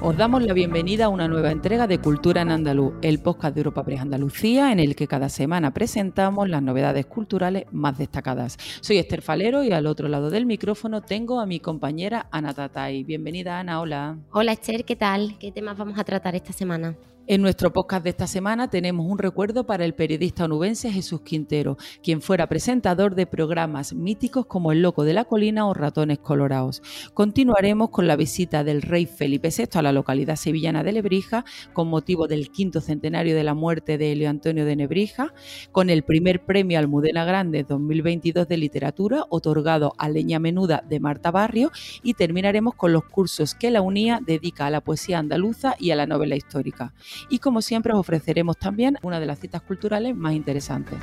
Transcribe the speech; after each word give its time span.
Os 0.00 0.16
damos 0.16 0.42
la 0.42 0.52
bienvenida 0.52 1.04
a 1.04 1.08
una 1.08 1.28
nueva 1.28 1.52
entrega 1.52 1.86
de 1.86 1.98
Cultura 1.98 2.42
en 2.42 2.50
Andaluz, 2.50 2.94
el 3.02 3.20
podcast 3.20 3.54
de 3.54 3.60
Europa 3.60 3.84
Press 3.84 4.00
Andalucía, 4.00 4.72
en 4.72 4.80
el 4.80 4.96
que 4.96 5.06
cada 5.06 5.28
semana 5.28 5.72
presentamos 5.72 6.48
las 6.48 6.62
novedades 6.62 7.06
culturales 7.06 7.66
más 7.70 7.98
destacadas. 7.98 8.56
Soy 8.80 8.98
Esther 8.98 9.22
Falero 9.22 9.62
y 9.62 9.72
al 9.72 9.86
otro 9.86 10.08
lado 10.08 10.30
del 10.30 10.46
micrófono 10.46 11.02
tengo 11.02 11.40
a 11.40 11.46
mi 11.46 11.60
compañera 11.60 12.26
Ana 12.30 12.54
Tatay. 12.54 13.04
Bienvenida, 13.04 13.60
Ana, 13.60 13.80
hola. 13.80 14.18
Hola, 14.32 14.52
Esther, 14.52 14.84
¿qué 14.84 14.96
tal? 14.96 15.38
¿Qué 15.38 15.52
temas 15.52 15.76
vamos 15.76 15.98
a 15.98 16.04
tratar 16.04 16.34
esta 16.34 16.52
semana? 16.52 16.96
En 17.28 17.40
nuestro 17.40 17.72
podcast 17.72 18.02
de 18.02 18.10
esta 18.10 18.26
semana 18.26 18.68
tenemos 18.68 19.06
un 19.08 19.16
recuerdo 19.16 19.64
para 19.64 19.84
el 19.84 19.94
periodista 19.94 20.46
onubense 20.46 20.90
Jesús 20.90 21.20
Quintero, 21.20 21.76
quien 22.02 22.20
fuera 22.20 22.48
presentador 22.48 23.14
de 23.14 23.26
programas 23.28 23.94
míticos 23.94 24.46
como 24.46 24.72
El 24.72 24.82
Loco 24.82 25.04
de 25.04 25.12
la 25.12 25.24
Colina 25.24 25.68
o 25.68 25.72
Ratones 25.72 26.18
Colorados. 26.18 26.82
Continuaremos 27.14 27.90
con 27.90 28.08
la 28.08 28.16
visita 28.16 28.64
del 28.64 28.82
rey 28.82 29.06
Felipe 29.06 29.50
VI 29.56 29.68
a 29.78 29.82
la 29.82 29.91
localidad 29.92 30.36
sevillana 30.36 30.82
de 30.82 30.92
Lebrija 30.92 31.44
con 31.72 31.88
motivo 31.88 32.26
del 32.26 32.50
quinto 32.50 32.80
centenario 32.80 33.36
de 33.36 33.44
la 33.44 33.54
muerte 33.54 33.98
de 33.98 34.12
Elio 34.12 34.28
Antonio 34.30 34.64
de 34.64 34.76
Nebrija, 34.76 35.32
con 35.70 35.90
el 35.90 36.02
primer 36.02 36.44
premio 36.44 36.78
Almudena 36.78 37.24
Grande 37.24 37.64
2022 37.64 38.48
de 38.48 38.56
literatura 38.56 39.24
otorgado 39.28 39.94
a 39.98 40.08
Leña 40.08 40.38
Menuda 40.38 40.82
de 40.88 41.00
Marta 41.00 41.30
Barrio 41.30 41.70
y 42.02 42.14
terminaremos 42.14 42.74
con 42.74 42.92
los 42.92 43.04
cursos 43.04 43.54
que 43.54 43.70
la 43.70 43.82
UNIA 43.82 44.20
dedica 44.24 44.66
a 44.66 44.70
la 44.70 44.80
poesía 44.80 45.18
andaluza 45.18 45.76
y 45.78 45.90
a 45.90 45.96
la 45.96 46.06
novela 46.06 46.36
histórica 46.36 46.92
y 47.28 47.38
como 47.38 47.62
siempre 47.62 47.92
os 47.92 47.98
ofreceremos 47.98 48.58
también 48.58 48.98
una 49.02 49.20
de 49.20 49.26
las 49.26 49.40
citas 49.40 49.62
culturales 49.62 50.16
más 50.16 50.34
interesantes. 50.34 50.98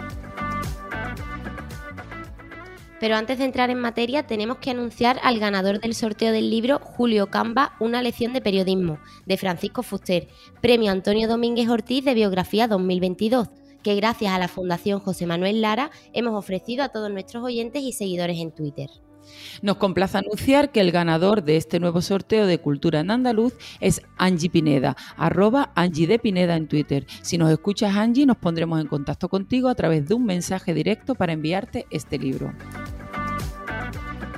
Pero 2.99 3.15
antes 3.15 3.37
de 3.37 3.45
entrar 3.45 3.69
en 3.69 3.79
materia, 3.79 4.27
tenemos 4.27 4.57
que 4.57 4.71
anunciar 4.71 5.19
al 5.23 5.39
ganador 5.39 5.79
del 5.79 5.95
sorteo 5.95 6.33
del 6.33 6.49
libro 6.49 6.79
Julio 6.79 7.27
Camba, 7.27 7.75
Una 7.79 8.01
lección 8.01 8.33
de 8.33 8.41
periodismo, 8.41 8.99
de 9.25 9.37
Francisco 9.37 9.83
Fuster, 9.83 10.27
Premio 10.61 10.91
Antonio 10.91 11.27
Domínguez 11.27 11.69
Ortiz 11.69 12.03
de 12.03 12.13
Biografía 12.13 12.67
2022, 12.67 13.47
que 13.83 13.95
gracias 13.95 14.33
a 14.33 14.39
la 14.39 14.49
Fundación 14.49 14.99
José 14.99 15.25
Manuel 15.25 15.61
Lara 15.61 15.91
hemos 16.13 16.33
ofrecido 16.35 16.83
a 16.83 16.89
todos 16.89 17.09
nuestros 17.09 17.43
oyentes 17.43 17.83
y 17.83 17.93
seguidores 17.93 18.37
en 18.39 18.51
Twitter. 18.51 18.89
Nos 19.61 19.77
complace 19.77 20.17
anunciar 20.17 20.71
que 20.71 20.81
el 20.81 20.91
ganador 20.91 21.43
de 21.43 21.57
este 21.57 21.79
nuevo 21.79 22.01
sorteo 22.01 22.45
de 22.45 22.59
Cultura 22.59 22.99
en 22.99 23.11
Andaluz 23.11 23.53
es 23.79 24.01
Angie 24.17 24.49
Pineda, 24.49 24.95
arroba 25.17 25.71
Angie 25.75 26.07
de 26.07 26.19
Pineda 26.19 26.55
en 26.55 26.67
Twitter. 26.67 27.05
Si 27.21 27.37
nos 27.37 27.51
escuchas 27.51 27.95
Angie, 27.95 28.25
nos 28.25 28.37
pondremos 28.37 28.79
en 28.81 28.87
contacto 28.87 29.29
contigo 29.29 29.69
a 29.69 29.75
través 29.75 30.07
de 30.07 30.13
un 30.13 30.25
mensaje 30.25 30.73
directo 30.73 31.15
para 31.15 31.33
enviarte 31.33 31.85
este 31.89 32.17
libro. 32.17 32.53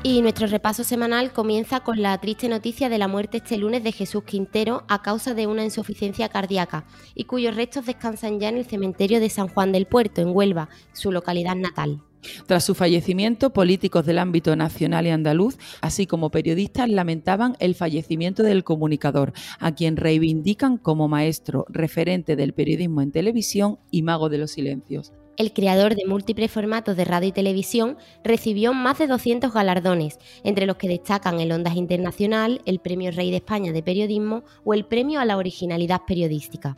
Y 0.04 0.24
nuestro 0.24 0.48
repaso 0.48 0.84
semanal 0.84 1.32
comienza 1.32 1.82
con 1.82 2.02
la 2.02 2.18
triste 2.18 2.50
noticia 2.50 2.90
de 2.90 2.98
la 2.98 3.08
muerte 3.08 3.38
este 3.38 3.58
lunes 3.58 3.84
de 3.84 3.92
Jesús 3.92 4.24
Quintero 4.24 4.84
a 4.88 5.04
causa 5.04 5.36
de 5.36 5.46
una 5.46 5.64
insuficiencia 5.64 6.28
cardíaca 6.28 6.86
y 7.14 7.26
cuyos 7.26 7.56
restos 7.56 7.86
descansan 7.86 8.40
ya 8.40 8.50
en 8.50 8.58
el 8.58 8.66
cementerio 8.66 9.20
de 9.20 9.30
San 9.30 9.48
Juan 9.48 9.72
del 9.72 9.86
Puerto, 9.86 10.22
en 10.22 10.36
Huelva, 10.36 10.70
su 10.92 11.12
localidad 11.12 11.56
natal. 11.56 12.02
Tras 12.46 12.64
su 12.64 12.76
fallecimiento, 12.76 13.52
políticos 13.52 14.06
del 14.06 14.20
ámbito 14.20 14.56
nacional 14.56 15.08
y 15.08 15.10
andaluz, 15.10 15.58
así 15.82 16.06
como 16.06 16.32
periodistas, 16.32 16.90
lamentaban 16.90 17.56
el 17.60 17.76
fallecimiento 17.76 18.44
del 18.44 18.64
comunicador, 18.64 19.34
a 19.60 19.74
quien 19.74 19.98
reivindican 19.98 20.78
como 20.78 21.08
maestro, 21.08 21.66
referente 21.70 22.36
del 22.36 22.54
periodismo 22.54 23.02
en 23.02 23.12
televisión 23.12 23.80
y 23.90 24.04
mago 24.04 24.30
de 24.30 24.38
los 24.38 24.52
silencios. 24.52 25.14
El 25.38 25.54
creador 25.54 25.96
de 25.96 26.06
múltiples 26.06 26.52
formatos 26.52 26.98
de 26.98 27.06
radio 27.06 27.30
y 27.30 27.32
televisión 27.32 27.98
recibió 28.24 28.74
más 28.74 29.00
de 29.00 29.08
200 29.08 29.52
galardones, 29.54 30.20
entre 30.44 30.66
los 30.66 30.76
que 30.76 30.90
destacan 30.90 31.40
el 31.40 31.52
Ondas 31.52 31.78
Internacional, 31.78 32.62
el 32.66 32.80
Premio 32.80 33.12
Rey 33.12 33.32
de 33.32 33.38
España 33.38 33.72
de 33.72 33.82
Periodismo 33.82 34.44
o 34.64 34.74
el 34.74 34.86
Premio 34.86 35.20
a 35.20 35.26
la 35.26 35.38
Originalidad 35.38 36.02
Periodística. 36.06 36.78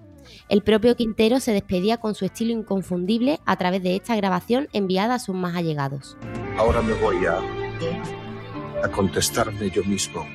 El 0.50 0.62
propio 0.62 0.96
Quintero 0.96 1.40
se 1.40 1.52
despedía 1.52 1.98
con 1.98 2.16
su 2.16 2.26
estilo 2.26 2.52
inconfundible 2.52 3.40
a 3.46 3.56
través 3.58 3.84
de 3.84 3.96
esta 3.96 4.16
grabación 4.16 4.68
enviada 4.74 5.16
a 5.16 5.20
sus 5.20 5.36
más 5.36 5.56
allegados. 5.56 6.18
Ahora 6.58 6.82
me 6.82 6.94
voy 6.94 7.26
a, 7.26 8.90
contestarme 8.92 9.70
yo 9.70 9.84
mismo, 9.84 10.26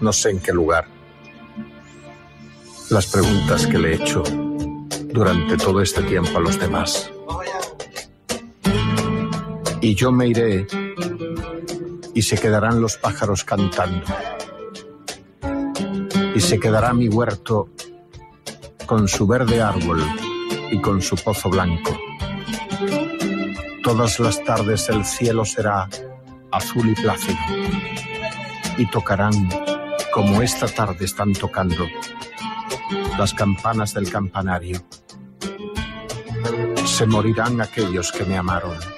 no 0.00 0.12
sé 0.12 0.30
en 0.30 0.40
qué 0.40 0.52
lugar, 0.52 0.86
las 2.90 3.06
preguntas 3.06 3.66
que 3.66 3.78
le 3.78 3.92
he 3.92 3.94
hecho 3.94 4.22
durante 5.12 5.56
todo 5.56 5.80
este 5.80 6.02
tiempo 6.02 6.38
a 6.38 6.40
los 6.40 6.58
demás. 6.58 7.10
Y 9.80 9.94
yo 9.94 10.10
me 10.10 10.26
iré 10.26 10.66
y 12.14 12.22
se 12.22 12.36
quedarán 12.36 12.80
los 12.80 12.96
pájaros 12.96 13.44
cantando. 13.44 14.04
Y 16.34 16.40
se 16.40 16.58
quedará 16.58 16.92
mi 16.92 17.08
huerto 17.08 17.68
con 18.88 19.06
su 19.06 19.26
verde 19.26 19.60
árbol 19.60 20.02
y 20.70 20.80
con 20.80 21.02
su 21.02 21.14
pozo 21.14 21.50
blanco. 21.50 21.94
Todas 23.82 24.18
las 24.18 24.42
tardes 24.44 24.88
el 24.88 25.04
cielo 25.04 25.44
será 25.44 25.86
azul 26.50 26.88
y 26.88 26.94
plácido 26.94 27.36
y 28.78 28.86
tocarán, 28.86 29.50
como 30.14 30.40
esta 30.40 30.66
tarde 30.66 31.04
están 31.04 31.34
tocando, 31.34 31.86
las 33.18 33.34
campanas 33.34 33.92
del 33.92 34.10
campanario. 34.10 34.82
Se 36.86 37.04
morirán 37.04 37.60
aquellos 37.60 38.10
que 38.10 38.24
me 38.24 38.38
amaron 38.38 38.97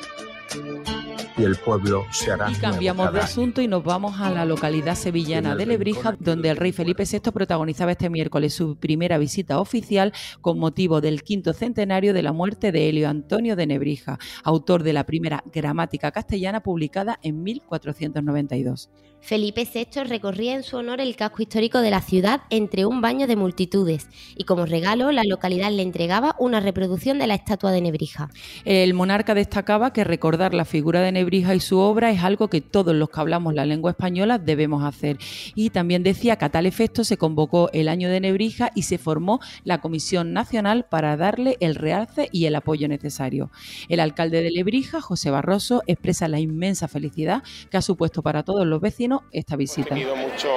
y 1.41 1.45
el 1.45 1.57
pueblo 1.57 2.05
se 2.11 2.33
hará. 2.33 2.53
cambiamos 2.61 3.13
de 3.15 3.21
asunto 3.21 3.63
y 3.63 3.69
nos 3.69 3.83
vamos 3.83 4.21
a 4.21 4.31
la 4.31 4.45
localidad 4.45 4.95
sevillana 4.95 5.57
de 5.57 5.65
Lebrija, 5.65 6.15
donde 6.19 6.51
el 6.51 6.57
rey 6.59 6.73
Felipe 6.73 7.05
VI 7.11 7.31
protagonizaba 7.33 7.93
este 7.93 8.11
miércoles 8.11 8.53
su 8.53 8.77
primera 8.77 9.17
visita 9.17 9.59
oficial 9.59 10.13
con 10.43 10.59
motivo 10.59 11.01
del 11.01 11.23
quinto 11.23 11.55
centenario 11.55 12.13
de 12.13 12.23
la 12.23 12.33
muerte 12.33 12.73
de 12.73 12.91
Helio 12.91 13.09
Antonio 13.09 13.57
de 13.57 13.67
Nebrija, 13.67 14.19
autor 14.45 14.83
de 14.83 14.93
la 14.93 15.05
primera 15.05 15.43
gramática 15.51 16.11
castellana 16.11 16.63
publicada 16.63 17.19
en 17.23 17.43
1492. 17.43 18.91
Felipe 19.23 19.69
VI 19.73 20.05
recorría 20.05 20.55
en 20.55 20.63
su 20.63 20.77
honor 20.77 21.01
el 21.01 21.15
casco 21.15 21.43
histórico 21.43 21.81
de 21.81 21.91
la 21.91 22.01
ciudad 22.01 22.41
entre 22.49 22.87
un 22.87 23.01
baño 23.03 23.27
de 23.27 23.37
multitudes 23.37 24.09
y 24.35 24.45
como 24.45 24.65
regalo 24.65 25.13
la 25.13 25.25
localidad 25.25 25.71
le 25.71 25.83
entregaba 25.83 26.37
una 26.39 26.61
reproducción 26.61 27.19
de 27.19 27.27
la 27.27 27.35
estatua 27.35 27.71
de 27.71 27.83
Nebrija. 27.83 28.31
El 28.65 28.95
monarca 28.95 29.35
destacaba 29.35 29.93
que 29.93 30.05
recordar 30.05 30.55
la 30.55 30.65
figura 30.65 31.03
de 31.03 31.13
Nebrija 31.13 31.30
y 31.33 31.61
su 31.61 31.79
obra 31.79 32.11
es 32.11 32.23
algo 32.23 32.49
que 32.49 32.61
todos 32.61 32.95
los 32.95 33.09
que 33.09 33.21
hablamos 33.21 33.55
la 33.55 33.65
lengua 33.65 33.93
española 33.93 34.39
debemos 34.39 34.85
hacer. 34.85 35.17
Y 35.55 35.71
también 35.71 36.03
decía 36.03 36.37
que 36.37 36.45
a 36.45 36.49
tal 36.49 36.67
efecto 36.67 37.05
se 37.05 37.17
convocó 37.17 37.71
el 37.73 37.89
año 37.89 38.11
de 38.11 38.21
Nebrija 38.21 38.71
y 38.75 38.83
se 38.83 38.99
formó 38.99 39.41
la 39.65 39.79
Comisión 39.79 40.33
Nacional 40.33 40.87
para 40.89 41.17
darle 41.17 41.57
el 41.61 41.77
realce 41.77 42.29
y 42.33 42.47
el 42.47 42.55
apoyo 42.57 42.89
necesario. 42.89 43.51
El 43.89 44.01
alcalde 44.01 44.43
de 44.43 44.51
Nebrija, 44.51 45.01
José 45.01 45.31
Barroso, 45.31 45.83
expresa 45.87 46.27
la 46.29 46.41
inmensa 46.41 46.89
felicidad 46.89 47.43
que 47.71 47.77
ha 47.77 47.83
supuesto 47.83 48.23
para 48.23 48.43
todos 48.43 48.67
los 48.67 48.81
vecinos 48.81 49.23
esta 49.31 49.57
visita. 49.57 49.95
Ha 49.95 49.99
tenido 49.99 50.17
mucho 50.17 50.49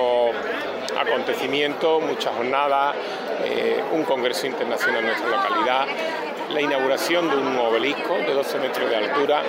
acontecimiento, 1.00 2.00
muchas 2.02 2.36
jornadas, 2.36 2.96
eh, 3.46 3.84
un 3.94 4.04
congreso 4.04 4.48
internacional 4.48 5.02
en 5.02 5.08
nuestra 5.08 5.30
localidad, 5.30 5.86
la 6.52 6.62
inauguración 6.62 7.30
de 7.30 7.38
un 7.38 7.58
obelisco 7.58 8.14
de 8.14 8.34
12 8.34 8.60
metros 8.60 8.90
de 8.90 8.96
altura 8.96 9.44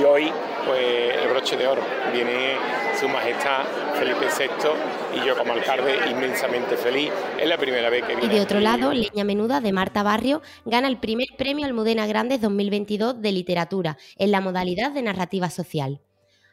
y 0.00 0.04
hoy 0.04 0.32
pues 0.66 1.16
el 1.22 1.28
broche 1.28 1.56
de 1.56 1.66
oro. 1.66 1.82
Viene 2.12 2.56
su 2.98 3.08
majestad 3.08 3.64
Felipe 3.98 4.26
VI 4.26 5.18
y 5.20 5.26
yo 5.26 5.36
como 5.36 5.52
alcalde 5.52 5.96
inmensamente 6.10 6.76
feliz. 6.76 7.10
Es 7.38 7.48
la 7.48 7.56
primera 7.56 7.88
vez 7.90 8.04
que 8.04 8.16
viene. 8.16 8.32
Y 8.32 8.36
de 8.36 8.42
otro 8.42 8.60
lado, 8.60 8.92
Leña 8.92 9.24
Menuda 9.24 9.60
de 9.60 9.72
Marta 9.72 10.02
Barrio 10.02 10.42
gana 10.64 10.88
el 10.88 10.98
primer 10.98 11.28
premio 11.36 11.66
Almudena 11.66 12.06
Grandes 12.06 12.40
2022 12.40 13.20
de 13.20 13.32
literatura 13.32 13.98
en 14.16 14.30
la 14.30 14.40
modalidad 14.40 14.92
de 14.92 15.02
narrativa 15.02 15.50
social. 15.50 16.00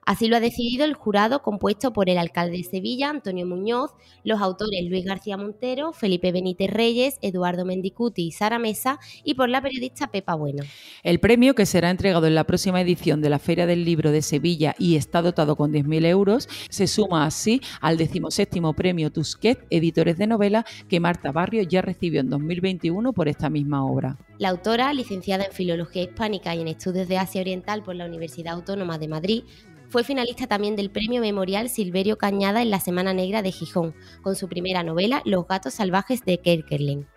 Así 0.05 0.27
lo 0.27 0.35
ha 0.35 0.39
decidido 0.39 0.85
el 0.85 0.93
jurado 0.93 1.41
compuesto 1.41 1.91
por 1.91 2.11
el 2.11 2.19
alcalde 2.19 2.57
de 2.57 2.63
Sevilla, 2.63 3.09
Antonio 3.09 3.47
Muñoz, 3.47 3.89
los 4.23 4.39
autores 4.39 4.85
Luis 4.87 5.03
García 5.03 5.35
Montero, 5.35 5.93
Felipe 5.93 6.31
Benítez 6.31 6.69
Reyes, 6.69 7.17
Eduardo 7.23 7.65
Mendicuti 7.65 8.27
y 8.27 8.31
Sara 8.31 8.59
Mesa 8.59 8.99
y 9.23 9.33
por 9.33 9.49
la 9.49 9.63
periodista 9.63 10.11
Pepa 10.11 10.35
Bueno. 10.35 10.63
El 11.01 11.19
premio, 11.19 11.55
que 11.55 11.65
será 11.65 11.89
entregado 11.89 12.27
en 12.27 12.35
la 12.35 12.43
próxima 12.43 12.81
edición 12.81 13.19
de 13.21 13.31
la 13.31 13.39
Feria 13.39 13.65
del 13.65 13.83
Libro 13.83 14.11
de 14.11 14.21
Sevilla 14.21 14.75
y 14.77 14.95
está 14.95 15.23
dotado 15.23 15.55
con 15.55 15.73
10.000 15.73 16.05
euros, 16.05 16.47
se 16.69 16.85
suma 16.85 17.25
así 17.25 17.61
al 17.81 17.97
decimoséptimo 17.97 18.73
premio 18.73 19.11
Tusquet, 19.11 19.65
editores 19.71 20.19
de 20.19 20.27
novela, 20.27 20.67
que 20.87 20.99
Marta 20.99 21.31
Barrio 21.31 21.63
ya 21.63 21.81
recibió 21.81 22.21
en 22.21 22.29
2021 22.29 23.11
por 23.11 23.27
esta 23.27 23.49
misma 23.49 23.83
obra. 23.83 24.19
La 24.37 24.49
autora, 24.49 24.93
licenciada 24.93 25.45
en 25.45 25.51
Filología 25.51 26.03
Hispánica 26.03 26.53
y 26.53 26.61
en 26.61 26.67
Estudios 26.67 27.07
de 27.07 27.17
Asia 27.17 27.41
Oriental 27.41 27.81
por 27.81 27.95
la 27.95 28.05
Universidad 28.05 28.53
Autónoma 28.53 28.99
de 28.99 29.07
Madrid, 29.07 29.43
fue 29.89 30.03
finalista 30.03 30.47
también 30.47 30.75
del 30.75 30.89
Premio 30.89 31.21
Memorial 31.21 31.69
Silverio 31.69 32.17
Cañada 32.17 32.61
en 32.61 32.69
la 32.69 32.79
Semana 32.79 33.13
Negra 33.13 33.41
de 33.41 33.51
Gijón, 33.51 33.95
con 34.21 34.35
su 34.35 34.47
primera 34.47 34.83
novela 34.83 35.21
Los 35.25 35.47
gatos 35.47 35.75
salvajes 35.75 36.23
de 36.25 36.39
Kerkerling. 36.39 37.07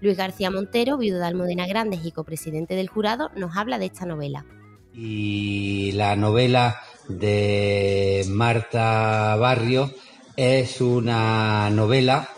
Luis 0.00 0.16
García 0.16 0.50
Montero, 0.50 0.98
viudo 0.98 1.18
de 1.18 1.26
Almudena 1.26 1.66
Grandes 1.66 2.04
y 2.04 2.12
copresidente 2.12 2.74
del 2.74 2.88
jurado, 2.88 3.30
nos 3.36 3.56
habla 3.56 3.78
de 3.78 3.86
esta 3.86 4.04
novela. 4.04 4.44
Y 4.92 5.92
la 5.92 6.16
novela 6.16 6.80
de 7.08 8.24
Marta 8.28 9.36
Barrio 9.36 9.90
es 10.36 10.80
una 10.80 11.70
novela 11.70 12.28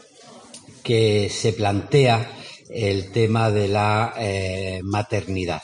que 0.82 1.28
se 1.28 1.52
plantea 1.52 2.30
el 2.70 3.10
tema 3.12 3.50
de 3.50 3.68
la 3.68 4.14
eh, 4.18 4.80
maternidad. 4.82 5.62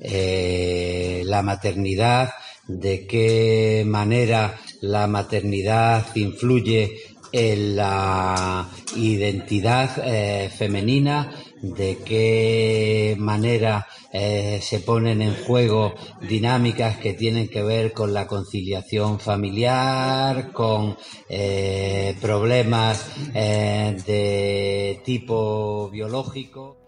Eh, 0.00 1.22
la 1.24 1.42
maternidad, 1.42 2.30
de 2.68 3.06
qué 3.06 3.82
manera 3.86 4.54
la 4.82 5.06
maternidad 5.06 6.06
influye 6.14 7.00
en 7.32 7.76
la 7.76 8.68
identidad 8.96 9.90
eh, 10.04 10.50
femenina, 10.56 11.30
de 11.60 11.98
qué 12.04 13.16
manera 13.18 13.86
eh, 14.12 14.60
se 14.62 14.80
ponen 14.80 15.22
en 15.22 15.34
juego 15.34 15.94
dinámicas 16.20 16.98
que 16.98 17.14
tienen 17.14 17.48
que 17.48 17.62
ver 17.62 17.92
con 17.92 18.14
la 18.14 18.26
conciliación 18.26 19.20
familiar, 19.20 20.52
con 20.52 20.96
eh, 21.28 22.16
problemas 22.20 23.06
de 23.34 25.00
tipo 25.04 25.90
biológico. 25.90 26.78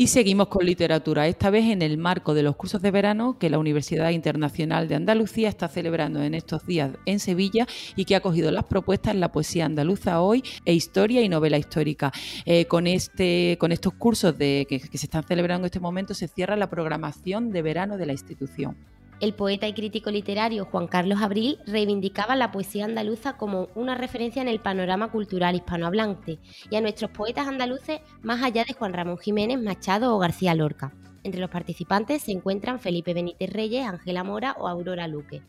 Y 0.00 0.06
seguimos 0.06 0.48
con 0.48 0.64
literatura, 0.64 1.26
esta 1.26 1.50
vez 1.50 1.66
en 1.66 1.82
el 1.82 1.98
marco 1.98 2.32
de 2.32 2.42
los 2.42 2.56
cursos 2.56 2.80
de 2.80 2.90
verano 2.90 3.38
que 3.38 3.50
la 3.50 3.58
Universidad 3.58 4.10
Internacional 4.10 4.88
de 4.88 4.94
Andalucía 4.94 5.48
está 5.48 5.68
celebrando 5.68 6.22
en 6.22 6.34
estos 6.34 6.64
días 6.64 6.92
en 7.06 7.18
Sevilla 7.18 7.66
y 7.96 8.04
que 8.04 8.14
ha 8.14 8.20
cogido 8.20 8.50
las 8.50 8.64
propuestas 8.64 9.14
La 9.16 9.32
Poesía 9.32 9.66
Andaluza 9.66 10.20
Hoy 10.22 10.44
e 10.64 10.72
Historia 10.72 11.22
y 11.22 11.28
Novela 11.28 11.58
Histórica. 11.58 12.12
Eh, 12.46 12.66
con, 12.66 12.86
este, 12.86 13.58
con 13.60 13.72
estos 13.72 13.94
cursos 13.94 14.38
de, 14.38 14.66
que, 14.68 14.80
que 14.80 14.96
se 14.96 15.06
están 15.06 15.24
celebrando 15.24 15.66
en 15.66 15.66
este 15.66 15.80
momento 15.80 16.14
se 16.14 16.28
cierra 16.28 16.56
la 16.60 16.70
programación 16.70 17.50
de 17.50 17.62
verano 17.62 17.96
de 17.96 18.06
la 18.06 18.12
institución. 18.12 18.76
El 19.20 19.34
poeta 19.34 19.68
y 19.68 19.74
crítico 19.74 20.10
literario 20.10 20.64
Juan 20.64 20.86
Carlos 20.86 21.20
Abril 21.20 21.58
reivindicaba 21.66 22.36
la 22.36 22.52
poesía 22.52 22.86
andaluza 22.86 23.36
como 23.36 23.68
una 23.74 23.94
referencia 23.94 24.40
en 24.40 24.48
el 24.48 24.60
panorama 24.60 25.10
cultural 25.10 25.54
hispanohablante 25.54 26.38
y 26.70 26.76
a 26.76 26.80
nuestros 26.80 27.10
poetas 27.10 27.46
andaluces 27.46 28.00
más 28.22 28.42
allá 28.42 28.64
de 28.64 28.72
Juan 28.72 28.94
Ramón 28.94 29.18
Jiménez, 29.18 29.60
Machado 29.60 30.14
o 30.14 30.18
García 30.18 30.54
Lorca. 30.54 30.94
Entre 31.22 31.38
los 31.38 31.50
participantes 31.50 32.22
se 32.22 32.32
encuentran 32.32 32.80
Felipe 32.80 33.12
Benítez 33.12 33.52
Reyes, 33.52 33.86
Ángela 33.86 34.24
Mora 34.24 34.56
o 34.58 34.66
Aurora 34.66 35.06
Luque. 35.06 35.42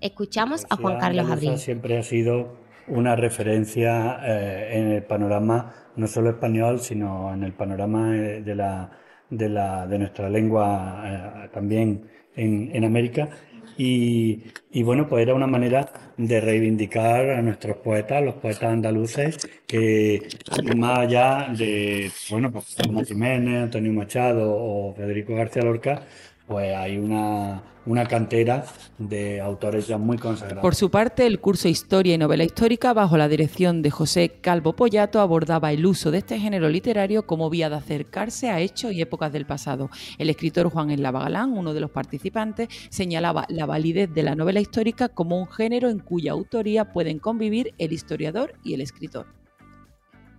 Escuchamos 0.00 0.64
a 0.70 0.76
Juan 0.76 0.98
Carlos 0.98 1.30
Abril. 1.30 1.58
Siempre 1.58 1.98
ha 1.98 2.02
sido 2.02 2.56
una 2.86 3.14
referencia 3.14 4.20
eh, 4.24 4.78
en 4.78 4.92
el 4.92 5.02
panorama 5.02 5.74
no 5.96 6.06
solo 6.06 6.30
español, 6.30 6.78
sino 6.80 7.34
en 7.34 7.42
el 7.42 7.52
panorama 7.52 8.16
eh, 8.16 8.42
de, 8.42 8.54
la, 8.54 8.90
de, 9.30 9.48
la, 9.48 9.86
de 9.86 9.98
nuestra 9.98 10.28
lengua 10.28 11.02
eh, 11.44 11.48
también 11.52 12.02
en, 12.36 12.84
América. 12.84 13.28
Y, 13.76 14.42
bueno, 14.82 15.08
pues 15.08 15.22
era 15.22 15.34
una 15.34 15.46
manera 15.46 15.88
de 16.16 16.40
reivindicar 16.40 17.30
a 17.30 17.42
nuestros 17.42 17.76
poetas, 17.76 18.24
los 18.24 18.34
poetas 18.34 18.64
andaluces, 18.64 19.38
que 19.68 20.28
más 20.76 20.98
allá 20.98 21.48
de, 21.56 22.10
bueno, 22.30 22.50
pues 22.50 22.76
Jiménez, 23.06 23.62
Antonio 23.64 23.92
Machado 23.92 24.52
o 24.52 24.94
Federico 24.96 25.36
García 25.36 25.62
Lorca, 25.62 26.02
pues 26.48 26.74
hay 26.74 26.96
una, 26.96 27.62
cantera 28.08 28.64
de 28.96 29.38
autores 29.38 29.86
ya 29.86 29.98
muy 29.98 30.16
consagrados. 30.16 30.62
Por 30.62 30.74
su 30.74 30.90
parte, 30.90 31.26
el 31.26 31.40
curso 31.40 31.68
Historia 31.68 32.14
y 32.14 32.18
Novela 32.18 32.42
Histórica, 32.42 32.94
bajo 32.94 33.18
la 33.18 33.28
dirección 33.28 33.82
de 33.82 33.90
José 33.90 34.40
Calvo 34.40 34.74
Pollato, 34.74 35.20
abordaba 35.20 35.72
el 35.72 35.84
uso 35.84 36.10
de 36.10 36.18
este 36.18 36.38
género 36.38 36.70
literario 36.70 37.26
como 37.26 37.50
vía 37.50 37.68
de 37.68 37.76
acercarse 37.76 38.48
a 38.48 38.60
hechos 38.60 38.92
y 38.92 39.02
épocas 39.02 39.30
del 39.30 39.44
pasado. 39.44 39.90
El 40.16 40.30
escritor 40.30 40.70
Juan 40.70 40.90
Enlava 40.90 41.20
Galán, 41.20 41.52
uno 41.52 41.74
de 41.74 41.80
los 41.80 41.90
participantes, 41.90 42.68
señalaba 42.88 43.44
la 43.50 43.66
validez 43.66 44.12
de 44.12 44.22
la 44.22 44.34
novela 44.34 44.60
histórica 44.60 45.10
como 45.10 45.38
un 45.38 45.48
género 45.48 45.90
en 45.90 45.98
cuya 45.98 46.32
autoría 46.32 46.92
pueden 46.92 47.18
convivir 47.18 47.74
el 47.76 47.92
historiador 47.92 48.54
y 48.64 48.72
el 48.72 48.80
escritor. 48.80 49.26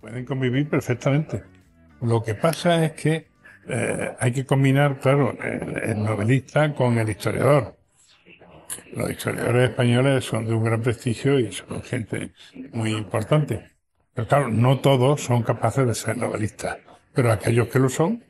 Pueden 0.00 0.24
convivir 0.24 0.68
perfectamente. 0.68 1.44
Lo 2.00 2.22
que 2.22 2.34
pasa 2.34 2.84
es 2.84 2.92
que 2.92 3.29
eh, 3.68 4.16
hay 4.18 4.32
que 4.32 4.46
combinar, 4.46 4.98
claro, 4.98 5.36
el, 5.42 6.02
novelista 6.02 6.74
con 6.74 6.98
el 6.98 7.08
historiador. 7.08 7.76
Los 8.92 9.10
historiadores 9.10 9.70
españoles 9.70 10.24
son 10.24 10.46
de 10.46 10.54
un 10.54 10.64
gran 10.64 10.82
prestigio 10.82 11.38
y 11.38 11.52
son 11.52 11.82
gente 11.82 12.30
muy 12.72 12.92
importante. 12.92 13.70
Pero 14.14 14.26
claro, 14.26 14.48
no 14.48 14.78
todos 14.80 15.22
son 15.22 15.42
capaces 15.42 15.86
de 15.86 15.94
ser 15.94 16.16
novelistas. 16.16 16.78
Pero 17.12 17.32
aquellos 17.32 17.68
que 17.68 17.80
lo 17.80 17.88
son, 17.88 18.22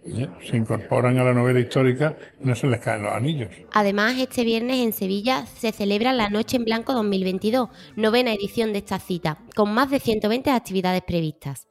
se 0.49 0.56
incorporan 0.56 1.19
a 1.19 1.25
la 1.25 1.35
novela 1.35 1.61
histórica 1.61 2.17
y 2.43 2.47
no 2.47 2.55
se 2.55 2.67
les 2.67 2.81
caen 2.81 3.03
los 3.03 3.12
anillos. 3.12 3.50
Además, 3.73 4.17
este 4.19 4.43
viernes 4.43 4.79
en 4.79 4.94
Sevilla 4.94 5.44
se 5.44 5.73
celebra 5.73 6.15
la 6.15 6.31
Noche 6.31 6.56
en 6.56 6.65
Blanco 6.65 6.94
2022, 6.94 7.69
novena 7.97 8.32
edición 8.32 8.73
de 8.73 8.79
esta 8.79 8.99
cita, 8.99 9.38
con 9.55 9.75
más 9.75 9.91
de 9.91 10.00
120 10.00 10.50
actividades 10.50 11.03
previstas. 11.03 11.67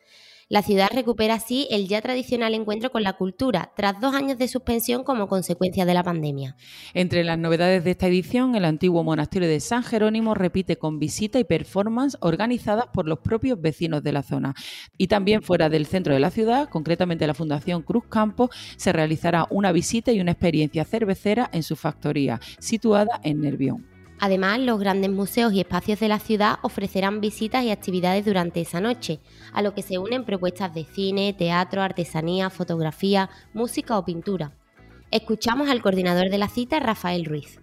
La 0.51 0.63
ciudad 0.63 0.89
recupera 0.91 1.35
así 1.35 1.67
el 1.69 1.87
ya 1.87 2.01
tradicional 2.01 2.55
encuentro 2.55 2.89
con 2.89 3.03
la 3.03 3.13
cultura, 3.13 3.71
tras 3.75 4.01
dos 4.01 4.15
años 4.15 4.39
de 4.39 4.47
suspensión 4.47 5.03
como 5.03 5.27
consecuencia 5.27 5.85
de 5.85 5.93
la 5.93 6.01
pandemia. 6.01 6.55
Entre 6.95 7.23
las 7.23 7.37
novedades 7.37 7.83
de 7.83 7.91
esta 7.91 8.07
edición, 8.07 8.55
el 8.55 8.65
antiguo 8.65 9.03
monasterio 9.03 9.47
de 9.47 9.59
San 9.59 9.83
Jerónimo 9.83 10.33
repite 10.33 10.77
con 10.77 10.97
visita 10.97 11.37
y 11.37 11.43
performance 11.43 12.17
organizadas 12.21 12.87
por 12.87 13.07
los 13.07 13.19
propios 13.19 13.61
vecinos 13.61 14.01
de 14.01 14.11
la 14.11 14.23
zona. 14.23 14.55
Y 14.97 15.05
también 15.05 15.43
fuera 15.43 15.69
del 15.69 15.85
centro 15.85 16.15
de 16.15 16.19
la 16.19 16.31
ciudad, 16.31 16.67
concretamente 16.67 17.27
la 17.27 17.35
Fundación 17.35 17.83
Cruz 17.83 18.05
Campo, 18.09 18.49
se 18.75 18.91
realizará 18.91 19.45
una 19.51 19.71
visita 19.71 20.11
y 20.11 20.19
una 20.19 20.31
experiencia 20.31 20.83
cervecera 20.83 21.47
en 21.53 21.61
su 21.61 21.75
factoría, 21.75 22.39
situada 22.57 23.21
en 23.23 23.41
Nervión. 23.41 23.88
Además, 24.19 24.59
los 24.59 24.79
grandes 24.79 25.09
museos 25.09 25.53
y 25.53 25.61
espacios 25.61 25.99
de 25.99 26.09
la 26.09 26.19
ciudad 26.19 26.59
ofrecerán 26.61 27.21
visitas 27.21 27.63
y 27.63 27.71
actividades 27.71 28.25
durante 28.25 28.59
esa 28.61 28.81
noche, 28.81 29.19
a 29.53 29.61
lo 29.61 29.73
que 29.73 29.81
se 29.81 29.97
unen 29.97 30.25
propuestas 30.25 30.73
de 30.73 30.83
cine, 30.83 31.33
teatro, 31.33 31.81
artesanía, 31.81 32.49
fotografía, 32.49 33.29
música 33.53 33.97
o 33.97 34.03
pintura. 34.03 34.51
Escuchamos 35.11 35.69
al 35.69 35.81
coordinador 35.81 36.29
de 36.29 36.37
la 36.37 36.49
cita, 36.49 36.79
Rafael 36.79 37.25
Ruiz. 37.25 37.59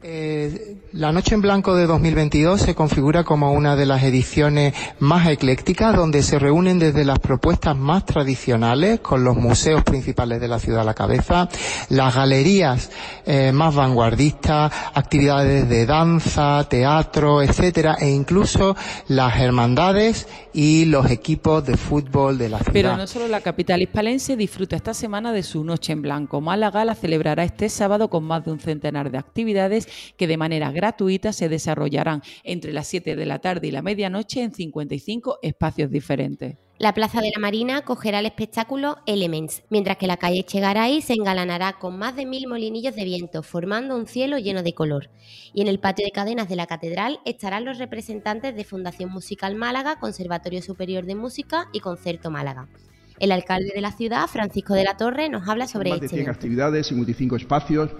Eh, 0.00 0.76
la 0.92 1.10
Noche 1.10 1.34
en 1.34 1.40
Blanco 1.40 1.74
de 1.74 1.88
2022 1.88 2.60
se 2.60 2.76
configura 2.76 3.24
como 3.24 3.52
una 3.52 3.74
de 3.74 3.84
las 3.84 4.04
ediciones 4.04 4.72
más 5.00 5.26
eclécticas, 5.26 5.96
donde 5.96 6.22
se 6.22 6.38
reúnen 6.38 6.78
desde 6.78 7.04
las 7.04 7.18
propuestas 7.18 7.76
más 7.76 8.04
tradicionales, 8.04 9.00
con 9.00 9.24
los 9.24 9.36
museos 9.36 9.82
principales 9.82 10.40
de 10.40 10.46
la 10.46 10.60
ciudad 10.60 10.82
a 10.82 10.84
la 10.84 10.94
cabeza, 10.94 11.48
las 11.88 12.14
galerías 12.14 12.92
eh, 13.26 13.50
más 13.50 13.74
vanguardistas, 13.74 14.72
actividades 14.94 15.68
de 15.68 15.84
danza, 15.84 16.64
teatro, 16.68 17.42
etcétera, 17.42 17.96
e 17.98 18.08
incluso 18.08 18.76
las 19.08 19.40
hermandades 19.40 20.28
y 20.54 20.84
los 20.84 21.10
equipos 21.10 21.66
de 21.66 21.76
fútbol 21.76 22.38
de 22.38 22.50
la 22.50 22.58
ciudad. 22.58 22.72
Pero 22.72 22.96
no 22.96 23.08
solo 23.08 23.26
la 23.26 23.40
capital 23.40 23.82
hispalense 23.82 24.36
disfruta 24.36 24.76
esta 24.76 24.94
semana 24.94 25.32
de 25.32 25.42
su 25.42 25.64
Noche 25.64 25.92
en 25.92 26.02
Blanco. 26.02 26.40
Málaga 26.40 26.84
la 26.84 26.94
celebrará 26.94 27.42
este 27.42 27.68
sábado 27.68 28.08
con 28.08 28.22
más 28.22 28.44
de 28.44 28.52
un 28.52 28.60
centenar 28.60 29.10
de 29.10 29.18
actividades 29.18 29.87
que 30.16 30.26
de 30.26 30.36
manera 30.36 30.70
gratuita 30.72 31.32
se 31.32 31.48
desarrollarán 31.48 32.22
entre 32.44 32.72
las 32.72 32.86
7 32.86 33.16
de 33.16 33.26
la 33.26 33.38
tarde 33.38 33.68
y 33.68 33.70
la 33.70 33.82
medianoche 33.82 34.42
en 34.42 34.52
55 34.52 35.38
espacios 35.42 35.90
diferentes. 35.90 36.56
La 36.80 36.94
Plaza 36.94 37.20
de 37.20 37.32
la 37.34 37.40
Marina 37.40 37.78
acogerá 37.78 38.20
el 38.20 38.26
espectáculo 38.26 38.98
Elements, 39.04 39.64
mientras 39.68 39.96
que 39.96 40.06
la 40.06 40.16
calle 40.16 40.44
Chegaray 40.44 41.02
se 41.02 41.14
engalanará 41.14 41.72
con 41.72 41.98
más 41.98 42.14
de 42.14 42.24
mil 42.24 42.46
molinillos 42.46 42.94
de 42.94 43.04
viento, 43.04 43.42
formando 43.42 43.96
un 43.96 44.06
cielo 44.06 44.38
lleno 44.38 44.62
de 44.62 44.74
color. 44.74 45.10
Y 45.52 45.62
en 45.62 45.66
el 45.66 45.80
patio 45.80 46.04
de 46.04 46.12
cadenas 46.12 46.48
de 46.48 46.54
la 46.54 46.68
Catedral 46.68 47.18
estarán 47.24 47.64
los 47.64 47.78
representantes 47.78 48.54
de 48.54 48.62
Fundación 48.62 49.10
Musical 49.10 49.56
Málaga, 49.56 49.98
Conservatorio 49.98 50.62
Superior 50.62 51.04
de 51.04 51.16
Música 51.16 51.68
y 51.72 51.80
Concerto 51.80 52.30
Málaga. 52.30 52.68
El 53.18 53.32
alcalde 53.32 53.72
de 53.74 53.80
la 53.80 53.90
ciudad, 53.90 54.28
Francisco 54.28 54.74
de 54.74 54.84
la 54.84 54.96
Torre, 54.96 55.28
nos 55.28 55.48
habla 55.48 55.66
sobre 55.66 55.90
más 55.90 56.00
de 56.00 56.08
100 56.08 56.20
este 56.20 56.30
actividades, 56.30 56.86
55 56.86 57.34
espacios 57.34 57.90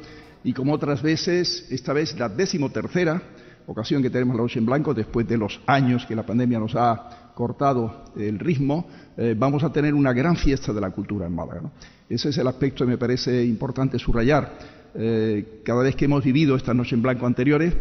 y 0.45 0.52
como 0.52 0.73
otras 0.73 1.02
veces, 1.02 1.66
esta 1.71 1.92
vez 1.92 2.18
la 2.18 2.28
decimotercera 2.28 3.23
ocasión 3.66 4.02
que 4.02 4.11
tenemos 4.11 4.37
la 4.37 4.42
noche 4.42 4.59
en 4.59 4.66
blanco, 4.66 4.95
después 4.95 5.28
de 5.28 5.37
los 5.37 5.61
años 5.66 6.07
que 6.07 6.16
la 6.16 6.25
pandemia 6.25 6.59
nos 6.59 6.75
ha 6.75 7.33
cortado 7.35 8.04
el 8.16 8.38
ritmo, 8.38 8.88
eh, 9.16 9.35
vamos 9.37 9.62
a 9.62 9.71
tener 9.71 9.95
una 9.95 10.12
gran 10.12 10.37
fiesta 10.37 10.73
de 10.73 10.80
la 10.80 10.90
cultura 10.90 11.26
en 11.26 11.35
Málaga. 11.35 11.71
Ese 12.09 12.30
es 12.30 12.38
el 12.38 12.47
aspecto 12.47 12.85
que 12.85 12.92
me 12.92 12.99
parece 12.99 13.45
importante 13.45 13.99
subrayar. 13.99 14.78
Eh, 14.95 15.61
cada 15.64 15.83
vez 15.83 15.95
que 15.95 16.07
hemos 16.07 16.25
vivido 16.25 16.57
esta 16.57 16.73
noche 16.73 16.95
en 16.95 17.02
blanco 17.02 17.26
anteriores, 17.26 17.75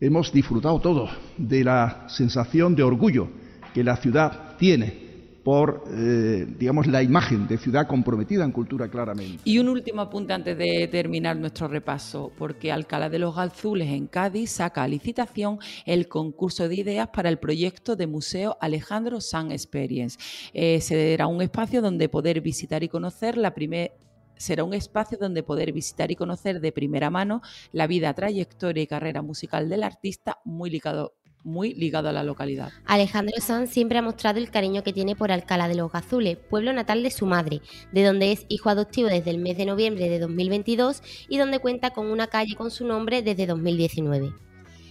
hemos 0.00 0.32
disfrutado 0.32 0.80
todos 0.80 1.10
de 1.36 1.62
la 1.64 2.06
sensación 2.08 2.74
de 2.74 2.82
orgullo 2.82 3.28
que 3.74 3.84
la 3.84 3.96
ciudad 3.96 4.56
tiene 4.56 5.03
por, 5.44 5.84
eh, 5.90 6.46
digamos, 6.58 6.86
la 6.86 7.02
imagen 7.02 7.46
de 7.46 7.58
ciudad 7.58 7.86
comprometida 7.86 8.44
en 8.44 8.50
cultura 8.50 8.88
claramente. 8.88 9.42
Y 9.44 9.58
un 9.58 9.68
último 9.68 10.00
apunte 10.00 10.32
antes 10.32 10.56
de 10.56 10.88
terminar 10.88 11.36
nuestro 11.36 11.68
repaso, 11.68 12.32
porque 12.38 12.72
Alcalá 12.72 13.10
de 13.10 13.18
los 13.18 13.36
Galzules 13.36 13.90
en 13.90 14.06
Cádiz 14.06 14.52
saca 14.52 14.82
a 14.82 14.88
licitación 14.88 15.58
el 15.84 16.08
concurso 16.08 16.66
de 16.66 16.76
ideas 16.76 17.08
para 17.08 17.28
el 17.28 17.38
proyecto 17.38 17.94
de 17.94 18.06
Museo 18.06 18.56
Alejandro 18.60 19.20
San 19.20 19.52
Experience. 19.52 20.18
Eh, 20.54 20.80
se 20.80 21.10
dará 21.10 21.26
un 21.26 21.42
espacio 21.42 21.82
donde 21.82 22.08
poder 22.08 22.40
visitar 22.40 22.82
y 22.82 22.88
conocer 22.88 23.36
la 23.36 23.54
primera 23.54 23.92
será 24.36 24.64
un 24.64 24.74
espacio 24.74 25.16
donde 25.16 25.44
poder 25.44 25.72
visitar 25.72 26.10
y 26.10 26.16
conocer 26.16 26.60
de 26.60 26.72
primera 26.72 27.08
mano 27.08 27.40
la 27.70 27.86
vida, 27.86 28.12
trayectoria 28.14 28.82
y 28.82 28.86
carrera 28.88 29.22
musical 29.22 29.68
del 29.68 29.84
artista 29.84 30.38
muy 30.44 30.70
ligado 30.70 31.14
muy 31.44 31.74
ligado 31.74 32.08
a 32.08 32.12
la 32.12 32.24
localidad. 32.24 32.72
Alejandro 32.86 33.34
Sanz 33.40 33.70
siempre 33.70 33.98
ha 33.98 34.02
mostrado 34.02 34.38
el 34.38 34.50
cariño 34.50 34.82
que 34.82 34.92
tiene 34.92 35.14
por 35.14 35.30
Alcalá 35.30 35.68
de 35.68 35.74
los 35.74 35.92
Gazules, 35.92 36.38
pueblo 36.38 36.72
natal 36.72 37.02
de 37.02 37.10
su 37.10 37.26
madre, 37.26 37.60
de 37.92 38.04
donde 38.04 38.32
es 38.32 38.46
hijo 38.48 38.70
adoptivo 38.70 39.08
desde 39.08 39.30
el 39.30 39.38
mes 39.38 39.56
de 39.56 39.66
noviembre 39.66 40.08
de 40.08 40.18
2022 40.18 41.02
y 41.28 41.38
donde 41.38 41.58
cuenta 41.58 41.90
con 41.90 42.06
una 42.06 42.26
calle 42.26 42.56
con 42.56 42.70
su 42.70 42.86
nombre 42.86 43.22
desde 43.22 43.46
2019. 43.46 44.32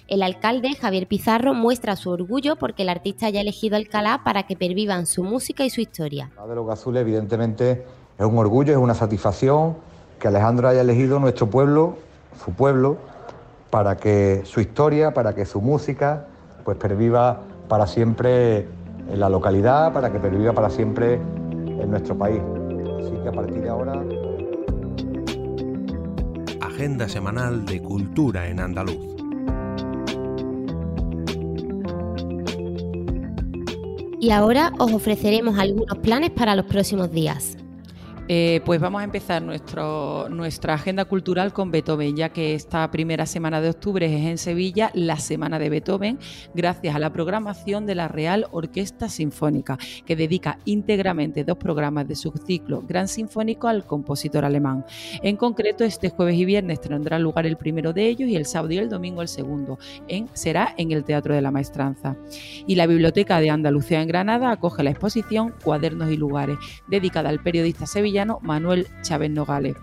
El 0.07 0.21
alcalde, 0.21 0.75
Javier 0.75 1.07
Pizarro, 1.07 1.53
muestra 1.53 1.95
su 1.95 2.09
orgullo 2.09 2.55
porque 2.57 2.83
el 2.83 2.89
artista 2.89 3.27
haya 3.27 3.41
elegido 3.41 3.77
Alcalá 3.77 4.21
para 4.23 4.43
que 4.43 4.55
pervivan 4.55 5.05
su 5.05 5.23
música 5.23 5.65
y 5.65 5.69
su 5.69 5.81
historia. 5.81 6.25
Alcalá 6.25 6.47
de 6.47 6.55
los 6.55 6.67
Gazules, 6.67 7.01
evidentemente, 7.01 7.83
es 8.19 8.25
un 8.25 8.37
orgullo, 8.37 8.73
es 8.73 8.77
una 8.77 8.93
satisfacción 8.93 9.77
que 10.19 10.27
Alejandro 10.27 10.67
haya 10.67 10.81
elegido 10.81 11.19
nuestro 11.19 11.49
pueblo, 11.49 11.97
su 12.43 12.51
pueblo, 12.51 12.97
para 13.69 13.97
que 13.97 14.41
su 14.45 14.59
historia, 14.59 15.13
para 15.13 15.33
que 15.33 15.45
su 15.45 15.59
música, 15.59 16.27
pues 16.63 16.77
perviva 16.77 17.41
para 17.67 17.87
siempre 17.87 18.67
en 19.09 19.19
la 19.19 19.29
localidad, 19.29 19.93
para 19.93 20.11
que 20.11 20.19
perviva 20.19 20.53
para 20.53 20.69
siempre 20.69 21.15
en 21.15 21.89
nuestro 21.89 22.17
país. 22.17 22.41
Así 22.99 23.11
que 23.21 23.29
a 23.29 23.31
partir 23.31 23.61
de 23.61 23.69
ahora... 23.69 24.03
Agenda 26.61 27.07
semanal 27.07 27.65
de 27.65 27.81
cultura 27.81 28.47
en 28.47 28.59
andaluz. 28.59 29.13
Y 34.19 34.31
ahora 34.31 34.71
os 34.79 34.93
ofreceremos 34.93 35.59
algunos 35.59 35.97
planes 35.97 36.31
para 36.31 36.55
los 36.55 36.65
próximos 36.65 37.11
días. 37.11 37.57
Eh, 38.29 38.61
pues 38.63 38.79
vamos 38.79 39.01
a 39.01 39.03
empezar 39.03 39.41
nuestro, 39.41 40.29
nuestra 40.29 40.75
agenda 40.75 41.03
cultural 41.03 41.51
con 41.51 41.71
Beethoven, 41.71 42.15
ya 42.15 42.29
que 42.29 42.55
esta 42.55 42.89
primera 42.89 43.25
semana 43.25 43.59
de 43.59 43.69
octubre 43.69 44.05
es 44.05 44.25
en 44.25 44.37
Sevilla 44.37 44.91
la 44.93 45.17
Semana 45.17 45.59
de 45.59 45.69
Beethoven, 45.69 46.19
gracias 46.53 46.95
a 46.95 46.99
la 46.99 47.11
programación 47.11 47.85
de 47.85 47.95
la 47.95 48.07
Real 48.07 48.47
Orquesta 48.51 49.09
Sinfónica, 49.09 49.77
que 50.05 50.15
dedica 50.15 50.57
íntegramente 50.63 51.43
dos 51.43 51.57
programas 51.57 52.07
de 52.07 52.15
su 52.15 52.31
ciclo 52.31 52.81
Gran 52.87 53.09
Sinfónico 53.09 53.67
al 53.67 53.85
compositor 53.85 54.45
alemán. 54.45 54.85
En 55.21 55.35
concreto, 55.35 55.83
este 55.83 56.09
jueves 56.09 56.35
y 56.35 56.45
viernes 56.45 56.79
tendrá 56.79 57.19
lugar 57.19 57.45
el 57.45 57.57
primero 57.57 57.91
de 57.91 58.07
ellos 58.07 58.29
y 58.29 58.37
el 58.37 58.45
sábado 58.45 58.73
y 58.73 58.77
el 58.77 58.89
domingo 58.89 59.21
el 59.21 59.27
segundo. 59.27 59.77
Será 60.31 60.73
en 60.77 60.93
el 60.93 61.03
Teatro 61.03 61.35
de 61.35 61.41
la 61.41 61.51
Maestranza. 61.51 62.15
Y 62.65 62.75
la 62.75 62.87
Biblioteca 62.87 63.41
de 63.41 63.49
Andalucía 63.49 64.01
en 64.01 64.07
Granada 64.07 64.49
acoge 64.49 64.81
la 64.81 64.91
exposición 64.91 65.53
Cuadernos 65.61 66.09
y 66.09 66.15
Lugares, 66.15 66.57
dedicada 66.87 67.27
al 67.27 67.43
periodista 67.43 67.85
sevillano 67.85 68.12
Manuel 68.41 68.87
Chávez 69.01 69.31
Nogales. 69.31 69.75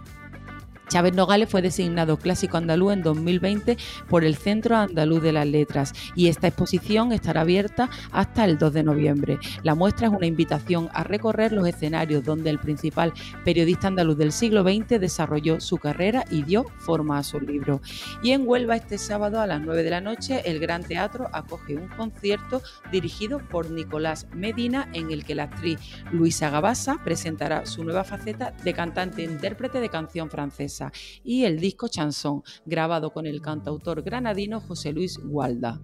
Chávez 0.91 1.15
Nogales 1.15 1.49
fue 1.49 1.63
designado 1.63 2.17
clásico 2.17 2.57
andaluz 2.57 2.95
en 2.95 3.03
2020 3.05 3.77
por 4.09 4.25
el 4.25 4.35
Centro 4.35 4.77
Andaluz 4.77 5.23
de 5.23 5.31
las 5.31 5.47
Letras 5.47 5.93
y 6.17 6.27
esta 6.27 6.49
exposición 6.49 7.13
estará 7.13 7.43
abierta 7.43 7.89
hasta 8.11 8.45
el 8.45 8.59
2 8.59 8.73
de 8.73 8.83
noviembre. 8.83 9.39
La 9.63 9.77
muestra 9.77 10.09
es 10.09 10.13
una 10.13 10.27
invitación 10.27 10.89
a 10.93 11.05
recorrer 11.05 11.53
los 11.53 11.69
escenarios 11.69 12.25
donde 12.25 12.51
el 12.51 12.59
principal 12.59 13.13
periodista 13.45 13.87
andaluz 13.87 14.19
del 14.19 14.33
siglo 14.33 14.65
XX 14.65 14.99
desarrolló 15.01 15.61
su 15.61 15.79
carrera 15.79 16.25
y 16.29 16.43
dio 16.43 16.65
forma 16.79 17.19
a 17.19 17.23
su 17.23 17.39
libro. 17.39 17.81
Y 18.25 18.33
en 18.33 18.43
Huelva 18.45 18.75
este 18.75 18.99
sábado 18.99 19.41
a 19.41 19.47
las 19.47 19.61
9 19.61 19.85
de 19.85 19.91
la 19.91 20.01
noche 20.01 20.43
el 20.45 20.59
Gran 20.59 20.83
Teatro 20.83 21.31
acoge 21.33 21.77
un 21.77 21.87
concierto 21.87 22.63
dirigido 22.91 23.39
por 23.39 23.71
Nicolás 23.71 24.27
Medina 24.35 24.89
en 24.93 25.13
el 25.13 25.25
que 25.25 25.37
la 25.37 25.45
actriz 25.45 25.79
Luisa 26.11 26.51
Gabasa 26.51 26.99
presentará 27.05 27.65
su 27.65 27.85
nueva 27.85 28.03
faceta 28.03 28.51
de 28.65 28.75
cantante 28.75 29.23
e 29.23 29.27
intérprete 29.27 29.79
de 29.79 29.89
canción 29.89 30.29
francesa 30.29 30.80
y 31.25 31.45
el 31.45 31.61
disco 31.61 31.89
Chanson, 31.89 32.43
grabado 32.65 33.11
con 33.11 33.27
el 33.27 33.41
cantautor 33.41 34.03
granadino 34.03 34.61
José 34.61 34.93
Luis 34.93 35.19
Gualda. 35.19 35.81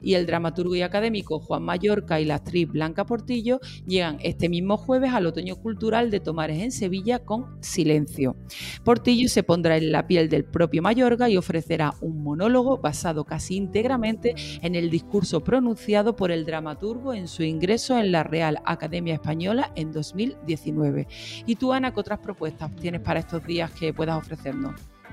Y 0.00 0.14
el 0.14 0.26
dramaturgo 0.26 0.74
y 0.74 0.82
académico 0.82 1.40
Juan 1.40 1.62
Mallorca 1.62 2.20
y 2.20 2.24
la 2.24 2.36
actriz 2.36 2.68
Blanca 2.68 3.06
Portillo 3.06 3.60
llegan 3.86 4.18
este 4.22 4.48
mismo 4.48 4.76
jueves 4.76 5.12
al 5.12 5.26
Otoño 5.26 5.56
Cultural 5.56 6.10
de 6.10 6.20
Tomares 6.20 6.60
en 6.60 6.72
Sevilla 6.72 7.20
con 7.20 7.62
Silencio. 7.62 8.36
Portillo 8.84 9.28
se 9.28 9.42
pondrá 9.42 9.76
en 9.76 9.90
la 9.90 10.06
piel 10.06 10.28
del 10.28 10.44
propio 10.44 10.82
Mallorca 10.82 11.28
y 11.28 11.36
ofrecerá 11.36 11.94
un 12.00 12.22
monólogo 12.22 12.78
basado 12.78 13.24
casi 13.24 13.56
íntegramente 13.56 14.34
en 14.62 14.74
el 14.74 14.90
discurso 14.90 15.42
pronunciado 15.42 16.16
por 16.16 16.30
el 16.30 16.44
dramaturgo 16.44 17.14
en 17.14 17.28
su 17.28 17.42
ingreso 17.42 17.98
en 17.98 18.12
la 18.12 18.22
Real 18.22 18.60
Academia 18.64 19.14
Española 19.14 19.72
en 19.74 19.92
2019. 19.92 21.06
¿Y 21.46 21.56
tú, 21.56 21.72
Ana, 21.72 21.92
qué 21.92 22.00
otras 22.00 22.18
propuestas 22.18 22.74
tienes 22.76 23.00
para 23.00 23.20
estos 23.20 23.44
días 23.44 23.70
que 23.72 23.92
puedas 23.92 24.18
ofrecer? 24.18 24.33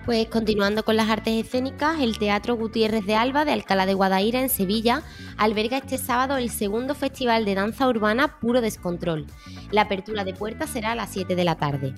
Pues 0.06 0.28
continuando 0.30 0.84
con 0.84 0.98
las 0.98 1.10
artes 1.10 1.46
escénicas, 1.46 2.00
el 2.00 2.18
Teatro 2.18 2.56
Gutiérrez 2.56 3.06
de 3.06 3.14
Alba 3.14 3.46
de 3.46 3.52
Alcalá 3.52 3.86
de 3.86 3.94
Guadaira 3.94 4.42
en 4.42 4.50
Sevilla 4.50 5.04
alberga 5.38 5.78
este 5.78 6.00
sábado 6.00 6.38
el 6.38 6.50
segundo 6.50 6.96
festival 6.96 7.46
de 7.46 7.54
danza 7.54 7.88
urbana 7.88 8.40
Puro 8.40 8.62
Descontrol. 8.62 9.28
La 9.70 9.84
apertura 9.84 10.24
de 10.24 10.34
puertas 10.34 10.72
será 10.72 10.94
a 10.94 10.96
las 10.96 11.12
7 11.12 11.36
de 11.36 11.44
la 11.44 11.56
tarde. 11.56 11.94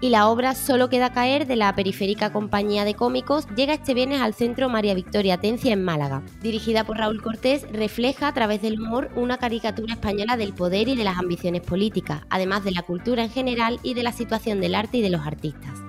Y 0.00 0.10
la 0.10 0.28
obra 0.28 0.54
Solo 0.54 0.88
queda 0.88 1.12
caer 1.12 1.46
de 1.46 1.56
la 1.56 1.74
periférica 1.74 2.32
compañía 2.32 2.84
de 2.84 2.94
cómicos 2.94 3.46
llega 3.54 3.74
este 3.74 3.92
viernes 3.92 4.20
al 4.22 4.34
Centro 4.34 4.70
María 4.70 4.94
Victoria 4.94 5.38
Tencia 5.38 5.74
en 5.74 5.84
Málaga. 5.84 6.22
Dirigida 6.42 6.84
por 6.84 6.96
Raúl 6.96 7.22
Cortés, 7.22 7.66
refleja 7.70 8.28
a 8.28 8.34
través 8.34 8.62
del 8.62 8.80
humor 8.80 9.10
una 9.14 9.36
caricatura 9.36 9.94
española 9.94 10.38
del 10.38 10.54
poder 10.54 10.88
y 10.88 10.96
de 10.96 11.04
las 11.04 11.18
ambiciones 11.18 11.62
políticas, 11.62 12.22
además 12.30 12.64
de 12.64 12.72
la 12.72 12.82
cultura 12.82 13.24
en 13.24 13.30
general 13.30 13.78
y 13.82 13.92
de 13.92 14.02
la 14.02 14.12
situación 14.12 14.60
del 14.60 14.74
arte 14.74 14.98
y 14.98 15.02
de 15.02 15.10
los 15.10 15.26
artistas. 15.26 15.86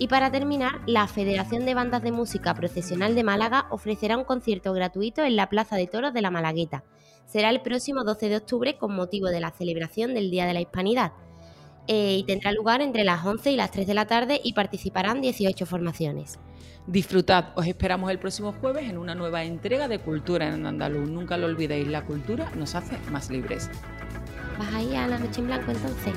Y 0.00 0.08
para 0.08 0.32
terminar, 0.32 0.80
la 0.86 1.06
Federación 1.06 1.66
de 1.66 1.74
Bandas 1.74 2.02
de 2.02 2.10
Música 2.10 2.54
Profesional 2.54 3.14
de 3.14 3.22
Málaga 3.22 3.66
ofrecerá 3.68 4.16
un 4.16 4.24
concierto 4.24 4.72
gratuito 4.72 5.22
en 5.22 5.36
la 5.36 5.50
Plaza 5.50 5.76
de 5.76 5.86
Toros 5.86 6.14
de 6.14 6.22
la 6.22 6.30
Malagueta. 6.30 6.84
Será 7.26 7.50
el 7.50 7.60
próximo 7.60 8.02
12 8.02 8.30
de 8.30 8.36
octubre 8.38 8.78
con 8.78 8.96
motivo 8.96 9.26
de 9.28 9.40
la 9.40 9.50
celebración 9.50 10.14
del 10.14 10.30
Día 10.30 10.46
de 10.46 10.54
la 10.54 10.62
Hispanidad. 10.62 11.12
Eh, 11.86 12.16
y 12.16 12.24
tendrá 12.24 12.50
lugar 12.52 12.80
entre 12.80 13.04
las 13.04 13.26
11 13.26 13.52
y 13.52 13.56
las 13.56 13.72
3 13.72 13.86
de 13.86 13.92
la 13.92 14.06
tarde 14.06 14.40
y 14.42 14.54
participarán 14.54 15.20
18 15.20 15.66
formaciones. 15.66 16.38
Disfrutad, 16.86 17.48
os 17.54 17.66
esperamos 17.66 18.10
el 18.10 18.18
próximo 18.18 18.54
jueves 18.54 18.88
en 18.88 18.96
una 18.96 19.14
nueva 19.14 19.44
entrega 19.44 19.86
de 19.86 19.98
Cultura 19.98 20.48
en 20.48 20.64
Andaluz. 20.64 21.10
Nunca 21.10 21.36
lo 21.36 21.44
olvidéis, 21.44 21.86
la 21.88 22.06
cultura 22.06 22.50
nos 22.56 22.74
hace 22.74 22.96
más 23.10 23.28
libres. 23.28 23.68
¿Vas 24.60 24.74
ahí 24.74 24.94
a 24.94 25.06
la 25.06 25.18
noche 25.18 25.40
en 25.40 25.46
blanco 25.46 25.70
entonces? 25.70 26.14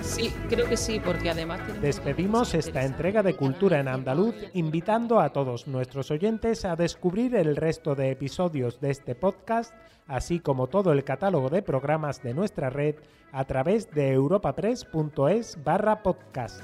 Sí, 0.00 0.32
creo 0.48 0.68
que 0.68 0.76
sí, 0.76 1.00
porque 1.04 1.28
además... 1.28 1.60
Despedimos 1.82 2.54
esta 2.54 2.84
entrega 2.84 3.24
de 3.24 3.34
Cultura 3.34 3.80
en 3.80 3.88
Andaluz 3.88 4.36
invitando 4.54 5.18
a 5.18 5.30
todos 5.30 5.66
nuestros 5.66 6.12
oyentes 6.12 6.64
a 6.64 6.76
descubrir 6.76 7.34
el 7.34 7.56
resto 7.56 7.96
de 7.96 8.12
episodios 8.12 8.80
de 8.80 8.92
este 8.92 9.16
podcast, 9.16 9.74
así 10.06 10.38
como 10.38 10.68
todo 10.68 10.92
el 10.92 11.02
catálogo 11.02 11.48
de 11.48 11.62
programas 11.62 12.22
de 12.22 12.32
nuestra 12.32 12.70
red 12.70 12.94
a 13.32 13.44
través 13.44 13.90
de 13.90 14.12
europapress.es 14.12 15.58
barra 15.64 16.04
podcast. 16.04 16.62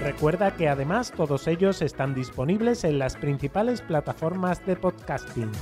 Recuerda 0.00 0.56
que 0.56 0.68
además 0.68 1.12
todos 1.12 1.46
ellos 1.46 1.82
están 1.82 2.16
disponibles 2.16 2.82
en 2.82 2.98
las 2.98 3.16
principales 3.16 3.80
plataformas 3.80 4.66
de 4.66 4.74
podcasting. 4.74 5.52